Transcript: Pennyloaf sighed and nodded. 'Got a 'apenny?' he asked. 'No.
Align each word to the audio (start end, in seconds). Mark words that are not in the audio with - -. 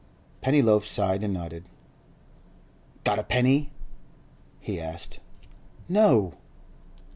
Pennyloaf 0.41 0.83
sighed 0.83 1.21
and 1.21 1.35
nodded. 1.35 1.65
'Got 3.03 3.19
a 3.19 3.21
'apenny?' 3.21 3.69
he 4.59 4.79
asked. 4.81 5.19
'No. 5.87 6.33